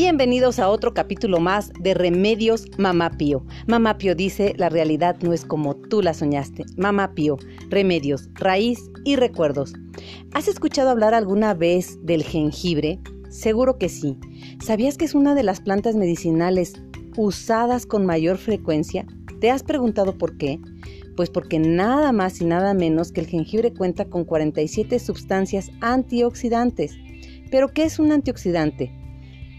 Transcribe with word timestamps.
Bienvenidos 0.00 0.60
a 0.60 0.68
otro 0.68 0.94
capítulo 0.94 1.40
más 1.40 1.72
de 1.80 1.92
Remedios 1.92 2.66
Mamá 2.78 3.10
Pío. 3.18 3.44
Mamá 3.66 3.98
Pío 3.98 4.14
dice, 4.14 4.54
la 4.56 4.68
realidad 4.68 5.16
no 5.22 5.32
es 5.32 5.44
como 5.44 5.74
tú 5.74 6.02
la 6.02 6.14
soñaste. 6.14 6.64
Mamá 6.76 7.16
Pío, 7.16 7.36
remedios, 7.68 8.28
raíz 8.34 8.78
y 9.04 9.16
recuerdos. 9.16 9.74
¿Has 10.34 10.46
escuchado 10.46 10.90
hablar 10.90 11.14
alguna 11.14 11.52
vez 11.52 11.98
del 12.06 12.22
jengibre? 12.22 13.00
Seguro 13.28 13.76
que 13.76 13.88
sí. 13.88 14.16
¿Sabías 14.64 14.96
que 14.96 15.04
es 15.04 15.16
una 15.16 15.34
de 15.34 15.42
las 15.42 15.60
plantas 15.60 15.96
medicinales 15.96 16.74
usadas 17.16 17.84
con 17.84 18.06
mayor 18.06 18.38
frecuencia? 18.38 19.04
¿Te 19.40 19.50
has 19.50 19.64
preguntado 19.64 20.16
por 20.16 20.36
qué? 20.38 20.60
Pues 21.16 21.28
porque 21.28 21.58
nada 21.58 22.12
más 22.12 22.40
y 22.40 22.44
nada 22.44 22.72
menos 22.72 23.10
que 23.10 23.22
el 23.22 23.26
jengibre 23.26 23.74
cuenta 23.74 24.04
con 24.04 24.24
47 24.24 24.96
sustancias 25.00 25.72
antioxidantes. 25.80 26.96
¿Pero 27.50 27.66
qué 27.74 27.82
es 27.82 27.98
un 27.98 28.12
antioxidante? 28.12 28.92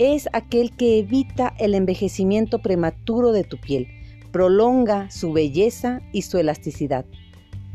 Es 0.00 0.30
aquel 0.32 0.74
que 0.74 0.98
evita 0.98 1.52
el 1.58 1.74
envejecimiento 1.74 2.60
prematuro 2.60 3.32
de 3.32 3.44
tu 3.44 3.58
piel, 3.58 3.86
prolonga 4.32 5.10
su 5.10 5.34
belleza 5.34 6.00
y 6.10 6.22
su 6.22 6.38
elasticidad 6.38 7.04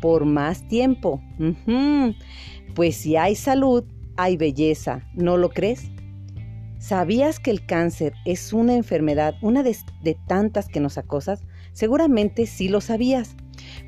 por 0.00 0.24
más 0.24 0.68
tiempo. 0.68 1.20
Pues 2.76 2.96
si 2.96 3.16
hay 3.16 3.34
salud, 3.34 3.82
hay 4.16 4.36
belleza, 4.36 5.08
¿no 5.14 5.36
lo 5.36 5.50
crees? 5.50 5.90
¿Sabías 6.78 7.40
que 7.40 7.50
el 7.50 7.66
cáncer 7.66 8.12
es 8.24 8.52
una 8.52 8.74
enfermedad, 8.74 9.34
una 9.42 9.64
de, 9.64 9.76
de, 10.02 10.16
tantas 10.28 10.68
que 10.68 10.78
nos 10.80 10.98
acosas? 10.98 11.42
Seguramente 11.72 12.46
sí 12.46 12.68
lo 12.68 12.80
sabías. 12.80 13.34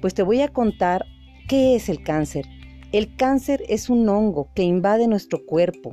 Pues 0.00 0.14
te 0.14 0.24
voy 0.24 0.40
a 0.40 0.48
contar 0.48 1.04
qué 1.48 1.76
es 1.76 1.88
el 1.88 2.02
cáncer. 2.02 2.46
El 2.90 3.14
cáncer 3.14 3.62
es 3.68 3.90
un 3.90 4.08
hongo 4.08 4.48
que 4.54 4.62
invade 4.62 5.08
nuestro 5.08 5.44
cuerpo, 5.44 5.90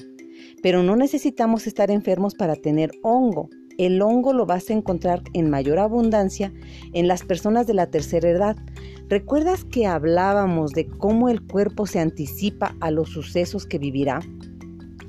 pero 0.61 0.83
no 0.83 0.95
necesitamos 0.95 1.67
estar 1.67 1.91
enfermos 1.91 2.35
para 2.35 2.55
tener 2.55 2.91
hongo. 3.01 3.49
El 3.77 4.01
hongo 4.01 4.33
lo 4.33 4.45
vas 4.45 4.69
a 4.69 4.73
encontrar 4.73 5.23
en 5.33 5.49
mayor 5.49 5.79
abundancia 5.79 6.53
en 6.93 7.07
las 7.07 7.23
personas 7.23 7.67
de 7.67 7.73
la 7.73 7.87
tercera 7.87 8.29
edad. 8.29 8.55
¿Recuerdas 9.09 9.65
que 9.65 9.87
hablábamos 9.87 10.71
de 10.71 10.87
cómo 10.87 11.29
el 11.29 11.41
cuerpo 11.41 11.87
se 11.87 11.99
anticipa 11.99 12.75
a 12.79 12.91
los 12.91 13.09
sucesos 13.09 13.65
que 13.65 13.79
vivirá? 13.79 14.19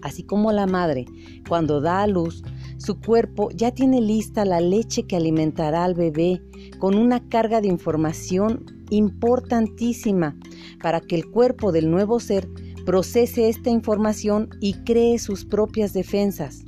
Así 0.00 0.22
como 0.24 0.52
la 0.52 0.66
madre, 0.66 1.06
cuando 1.48 1.80
da 1.80 2.02
a 2.02 2.06
luz, 2.06 2.42
su 2.78 2.98
cuerpo 2.98 3.50
ya 3.50 3.70
tiene 3.70 4.00
lista 4.00 4.44
la 4.44 4.60
leche 4.60 5.04
que 5.04 5.16
alimentará 5.16 5.84
al 5.84 5.94
bebé 5.94 6.42
con 6.78 6.96
una 6.96 7.28
carga 7.28 7.60
de 7.60 7.68
información 7.68 8.64
importantísima 8.90 10.36
para 10.82 11.00
que 11.00 11.14
el 11.14 11.30
cuerpo 11.30 11.70
del 11.70 11.90
nuevo 11.90 12.18
ser 12.18 12.48
procese 12.84 13.48
esta 13.48 13.70
información 13.70 14.50
y 14.60 14.74
cree 14.84 15.18
sus 15.18 15.44
propias 15.44 15.92
defensas. 15.92 16.64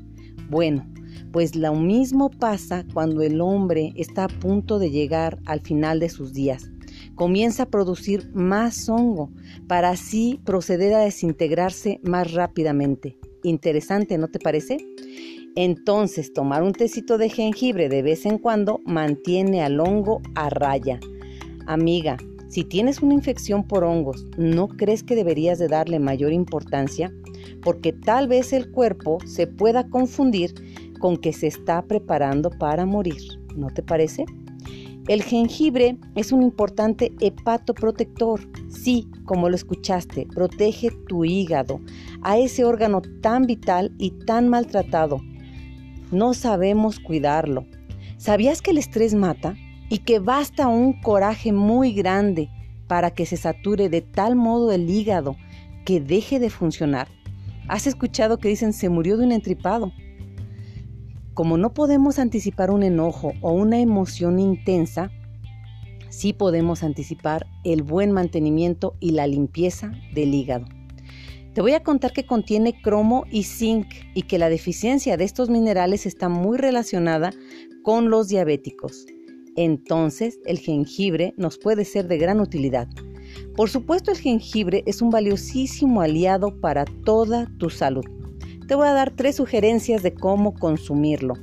Bueno, 0.49 0.87
pues 1.33 1.57
lo 1.57 1.75
mismo 1.75 2.31
pasa 2.31 2.85
cuando 2.93 3.23
el 3.23 3.41
hombre 3.41 3.93
está 3.97 4.25
a 4.25 4.29
punto 4.29 4.79
de 4.79 4.91
llegar 4.91 5.41
al 5.47 5.61
final 5.61 6.01
de 6.01 6.09
sus 6.09 6.33
días. 6.33 6.71
Comienza 7.15 7.65
a 7.65 7.71
producir 7.71 8.31
más 8.35 8.89
hongo 8.89 9.33
para 9.67 9.91
así 9.91 10.41
proceder 10.45 10.95
a 10.95 11.01
desintegrarse 11.01 12.01
más 12.03 12.33
rápidamente. 12.33 13.19
Interesante, 13.43 14.19
¿no 14.19 14.29
te 14.29 14.39
parece? 14.39 14.79
Entonces, 15.57 16.33
tomar 16.33 16.63
un 16.63 16.73
tecito 16.73 17.19
de 17.19 17.29
jengibre 17.29 17.89
de 17.89 18.03
vez 18.03 18.27
en 18.27 18.39
cuando 18.39 18.81
mantiene 18.85 19.63
al 19.63 19.79
hongo 19.79 20.21
a 20.35 20.51
raya. 20.51 20.99
Amiga, 21.67 22.17
si 22.55 22.63
tienes 22.63 23.03
una 23.03 23.15
infección 23.15 23.65
por 23.65 23.83
hongos, 23.83 24.27
¿no 24.37 24.69
crees 24.69 25.03
que 25.03 25.17
deberías 25.17 25.59
de 25.59 25.67
darle 25.67 25.99
mayor 25.99 26.33
importancia? 26.33 27.13
Porque 27.65 27.93
tal 27.93 28.29
vez 28.29 28.53
el 28.53 28.71
cuerpo 28.71 29.19
se 29.27 29.49
pueda 29.49 29.89
confundir 29.89 30.55
con 31.01 31.17
que 31.17 31.33
se 31.33 31.49
está 31.49 31.83
preparando 31.83 32.51
para 32.51 32.87
morir. 32.87 33.21
¿No 33.57 33.71
te 33.71 33.83
parece? 33.83 34.25
El 35.09 35.25
jengibre 35.25 35.99
es 36.15 36.31
un 36.31 36.45
importante 36.45 37.13
hepatoprotector. 37.19 38.49
Sí, 38.69 39.09
como 39.25 39.49
lo 39.49 39.57
escuchaste, 39.57 40.29
protege 40.33 40.91
tu 41.09 41.25
hígado, 41.25 41.81
a 42.23 42.39
ese 42.39 42.63
órgano 42.65 43.03
tan 43.21 43.47
vital 43.47 43.93
y 43.99 44.13
tan 44.27 44.49
maltratado. 44.49 45.21
No 46.13 46.35
sabemos 46.35 47.01
cuidarlo. 47.01 47.67
¿Sabías 48.17 48.63
que 48.63 48.71
el 48.71 48.79
estrés 48.79 49.13
mata? 49.13 49.57
Y 49.89 49.99
que 49.99 50.19
basta 50.19 50.69
un 50.69 51.01
coraje 51.01 51.53
muy 51.53 51.93
grande 51.93 52.49
para 52.87 53.11
que 53.11 53.27
se 53.27 53.37
sature 53.37 53.89
de 53.89 54.01
tal 54.01 54.37
modo 54.37 54.73
el 54.73 54.89
hígado 54.89 55.37
que 55.85 56.01
deje 56.01 56.39
de 56.39 56.51
funcionar. 56.51 57.09
¿Has 57.69 57.87
escuchado 57.87 58.39
que 58.39 58.49
dicen 58.49 58.73
se 58.73 58.89
murió 58.89 59.17
de 59.17 59.25
un 59.25 59.33
entripado? 59.33 59.93
Como 61.35 61.59
no 61.59 61.75
podemos 61.75 62.19
anticipar 62.19 62.71
un 62.71 62.83
enojo 62.83 63.33
o 63.41 63.53
una 63.53 63.79
emoción 63.81 64.39
intensa, 64.39 65.11
sí 66.09 66.33
podemos 66.33 66.83
anticipar 66.83 67.47
el 67.65 67.83
buen 67.83 68.13
mantenimiento 68.13 68.95
y 69.01 69.11
la 69.13 69.27
limpieza 69.27 69.93
del 70.15 70.35
hígado. 70.35 70.67
Te 71.55 71.61
voy 71.61 71.73
a 71.73 71.83
contar 71.83 72.13
que 72.13 72.27
contiene 72.27 72.81
cromo 72.81 73.25
y 73.31 73.45
zinc 73.45 73.87
y 74.15 74.23
que 74.23 74.39
la 74.39 74.49
deficiencia 74.49 75.17
de 75.17 75.25
estos 75.25 75.51
minerales 75.51 76.05
está 76.07 76.29
muy 76.29 76.59
relacionada 76.59 77.33
con 77.83 78.11
los 78.11 78.29
diabéticos 78.29 79.07
entonces 79.57 80.39
el 80.45 80.59
jengibre 80.59 81.35
nos 81.37 81.59
puede 81.59 81.85
ser 81.85 82.09
de 82.09 82.19
gran 82.19 82.41
utilidad. 82.41 82.89
Por 83.57 83.71
supuesto 83.71 84.11
el 84.11 84.19
jengibre 84.19 84.83
es 84.87 85.03
un 85.03 85.11
valiosísimo 85.11 86.01
aliado 86.01 86.61
para 86.61 86.85
toda 87.05 87.47
tu 87.59 87.71
salud. 87.71 88.05
Te 88.67 88.75
voy 88.75 88.89
a 88.89 88.93
dar 88.93 89.13
tres 89.15 89.37
sugerencias 89.37 90.03
de 90.03 90.15
cómo 90.15 90.55
consumirlo. 90.55 91.35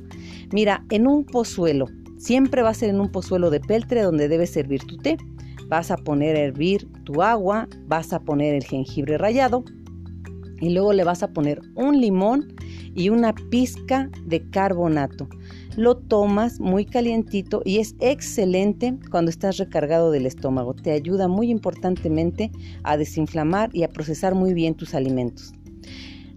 Mira, 0.52 0.84
en 0.90 1.06
un 1.06 1.24
pozuelo, 1.24 1.86
siempre 2.18 2.62
va 2.62 2.70
a 2.70 2.74
ser 2.74 2.90
en 2.90 3.00
un 3.00 3.10
pozuelo 3.10 3.50
de 3.50 3.60
peltre 3.60 4.02
donde 4.02 4.28
debes 4.28 4.50
servir 4.50 4.82
tu 4.86 4.96
té. 4.98 5.16
Vas 5.68 5.90
a 5.90 5.96
poner 5.96 6.36
a 6.36 6.40
hervir 6.40 6.86
tu 7.04 7.22
agua, 7.22 7.68
vas 7.86 8.12
a 8.12 8.20
poner 8.20 8.54
el 8.54 8.64
jengibre 8.64 9.16
rallado 9.16 9.64
y 10.60 10.70
luego 10.70 10.92
le 10.92 11.04
vas 11.04 11.22
a 11.22 11.32
poner 11.32 11.60
un 11.74 12.00
limón 12.00 12.54
y 12.94 13.08
una 13.08 13.34
pizca 13.50 14.10
de 14.26 14.48
carbonato 14.50 15.28
lo 15.76 15.96
tomas 15.96 16.60
muy 16.60 16.84
calientito 16.84 17.62
y 17.64 17.78
es 17.78 17.94
excelente 18.00 18.98
cuando 19.10 19.30
estás 19.30 19.56
recargado 19.56 20.10
del 20.10 20.26
estómago. 20.26 20.74
Te 20.74 20.92
ayuda 20.92 21.28
muy 21.28 21.50
importantemente 21.50 22.50
a 22.82 22.96
desinflamar 22.96 23.70
y 23.72 23.82
a 23.82 23.88
procesar 23.88 24.34
muy 24.34 24.54
bien 24.54 24.74
tus 24.74 24.94
alimentos. 24.94 25.52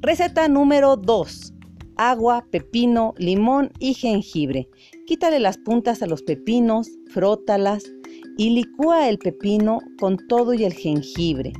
Receta 0.02 0.48
número 0.48 0.96
2. 0.96 1.54
Agua, 1.98 2.46
pepino, 2.52 3.14
limón 3.18 3.72
y 3.80 3.94
jengibre. 3.94 4.70
Quítale 5.08 5.40
las 5.40 5.58
puntas 5.58 6.02
a 6.02 6.08
los 6.08 6.24
pepinos, 6.24 6.90
frótalas 7.10 7.84
y 8.38 8.50
licúa 8.50 9.08
el 9.08 9.18
pepino 9.18 9.80
con 10.00 10.18
todo 10.28 10.54
y 10.54 10.66
el 10.66 10.74
jengibre. 10.74 11.54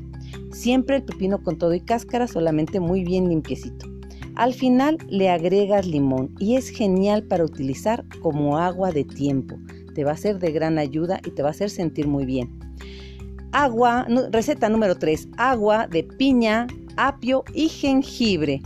Siempre 0.52 0.98
el 0.98 1.04
pepino 1.04 1.42
con 1.42 1.58
todo 1.58 1.74
y 1.74 1.80
cáscara, 1.80 2.28
solamente 2.28 2.80
muy 2.80 3.04
bien 3.04 3.30
limpiecito. 3.30 3.95
Al 4.36 4.54
final 4.54 4.98
le 5.08 5.30
agregas 5.30 5.88
limón 5.88 6.36
y 6.40 6.56
es 6.56 6.70
genial 6.70 7.24
para 7.24 7.46
utilizar 7.46 8.04
como 8.22 8.58
agua 8.58 8.92
de 8.92 9.06
tiempo. 9.06 9.56
Te 9.94 10.04
va 10.04 10.12
a 10.12 10.18
ser 10.18 10.40
de 10.40 10.52
gran 10.52 10.78
ayuda 10.78 11.22
y 11.26 11.32
te 11.32 11.42
va 11.42 11.50
a 11.50 11.52
hacer 11.52 11.70
sentir 11.70 12.08
muy 12.08 12.26
bien. 12.26 12.60
Agua, 13.54 14.06
receta 14.32 14.68
número 14.68 14.98
3, 14.98 15.30
agua 15.38 15.88
de 15.88 16.04
piña, 16.04 16.68
apio 16.98 17.46
y 17.54 17.70
jengibre. 17.70 18.62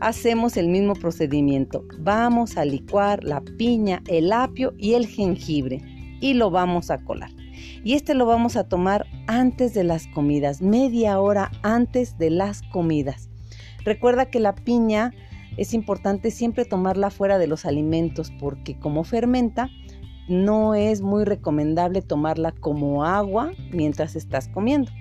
Hacemos 0.00 0.58
el 0.58 0.68
mismo 0.68 0.92
procedimiento. 0.92 1.84
Vamos 2.00 2.58
a 2.58 2.66
licuar 2.66 3.24
la 3.24 3.40
piña, 3.40 4.02
el 4.08 4.30
apio 4.30 4.74
y 4.76 4.92
el 4.92 5.06
jengibre 5.06 5.80
y 6.20 6.34
lo 6.34 6.50
vamos 6.50 6.90
a 6.90 6.98
colar. 6.98 7.30
Y 7.82 7.94
este 7.94 8.14
lo 8.14 8.26
vamos 8.26 8.56
a 8.56 8.68
tomar 8.68 9.06
antes 9.26 9.72
de 9.72 9.84
las 9.84 10.06
comidas, 10.08 10.60
media 10.60 11.18
hora 11.18 11.50
antes 11.62 12.18
de 12.18 12.28
las 12.28 12.62
comidas. 12.62 13.27
Recuerda 13.88 14.26
que 14.26 14.38
la 14.38 14.54
piña 14.54 15.14
es 15.56 15.72
importante 15.72 16.30
siempre 16.30 16.66
tomarla 16.66 17.08
fuera 17.08 17.38
de 17.38 17.46
los 17.46 17.64
alimentos 17.64 18.30
porque 18.38 18.78
como 18.78 19.02
fermenta 19.02 19.70
no 20.28 20.74
es 20.74 21.00
muy 21.00 21.24
recomendable 21.24 22.02
tomarla 22.02 22.52
como 22.52 23.06
agua 23.06 23.52
mientras 23.72 24.14
estás 24.14 24.48
comiendo. 24.48 24.92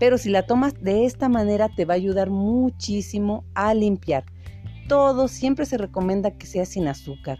Pero 0.00 0.18
si 0.18 0.30
la 0.30 0.46
tomas 0.46 0.74
de 0.82 1.04
esta 1.04 1.28
manera 1.28 1.68
te 1.68 1.84
va 1.84 1.94
a 1.94 1.96
ayudar 1.96 2.28
muchísimo 2.28 3.44
a 3.54 3.72
limpiar. 3.72 4.24
Todo 4.88 5.28
siempre 5.28 5.64
se 5.64 5.78
recomienda 5.78 6.32
que 6.32 6.46
sea 6.46 6.64
sin 6.64 6.88
azúcar. 6.88 7.38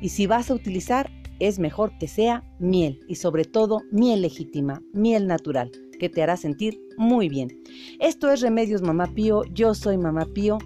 Y 0.00 0.10
si 0.10 0.28
vas 0.28 0.48
a 0.48 0.54
utilizar, 0.54 1.10
es 1.40 1.58
mejor 1.58 1.92
que 1.98 2.06
sea 2.06 2.44
miel 2.58 3.00
y 3.08 3.16
sobre 3.16 3.44
todo 3.44 3.82
miel 3.90 4.22
legítima, 4.22 4.82
miel 4.92 5.26
natural 5.26 5.72
que 5.98 6.08
te 6.08 6.22
hará 6.22 6.36
sentir 6.36 6.80
muy 6.96 7.28
bien. 7.28 7.62
Esto 8.00 8.30
es 8.30 8.40
Remedios 8.40 8.82
Mamá 8.82 9.06
Pío, 9.14 9.44
yo 9.52 9.74
soy 9.74 9.98
Mamá 9.98 10.26
Pío 10.34 10.58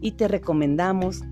y 0.00 0.12
te 0.12 0.28
recomendamos 0.28 1.22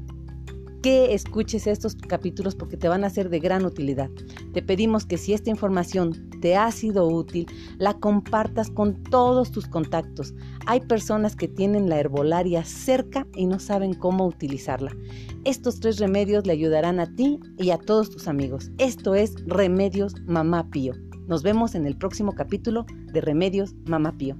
que 0.82 1.14
escuches 1.14 1.66
estos 1.66 1.96
capítulos 1.96 2.54
porque 2.54 2.76
te 2.76 2.88
van 2.88 3.04
a 3.04 3.10
ser 3.10 3.30
de 3.30 3.38
gran 3.38 3.64
utilidad. 3.64 4.10
Te 4.52 4.60
pedimos 4.60 5.06
que 5.06 5.16
si 5.16 5.32
esta 5.32 5.48
información 5.48 6.28
te 6.44 6.56
ha 6.56 6.70
sido 6.72 7.08
útil, 7.08 7.46
la 7.78 7.94
compartas 7.94 8.68
con 8.68 9.02
todos 9.04 9.50
tus 9.50 9.66
contactos. 9.66 10.34
Hay 10.66 10.80
personas 10.80 11.36
que 11.36 11.48
tienen 11.48 11.88
la 11.88 11.98
herbolaria 11.98 12.64
cerca 12.64 13.26
y 13.34 13.46
no 13.46 13.58
saben 13.58 13.94
cómo 13.94 14.26
utilizarla. 14.26 14.94
Estos 15.46 15.80
tres 15.80 15.98
remedios 15.98 16.46
le 16.46 16.52
ayudarán 16.52 17.00
a 17.00 17.06
ti 17.14 17.40
y 17.56 17.70
a 17.70 17.78
todos 17.78 18.10
tus 18.10 18.28
amigos. 18.28 18.70
Esto 18.76 19.14
es 19.14 19.36
Remedios 19.46 20.16
Mamá 20.26 20.68
Pío. 20.68 20.92
Nos 21.28 21.42
vemos 21.42 21.74
en 21.74 21.86
el 21.86 21.96
próximo 21.96 22.32
capítulo 22.32 22.84
de 23.10 23.22
Remedios 23.22 23.74
Mamá 23.86 24.12
Pío. 24.18 24.36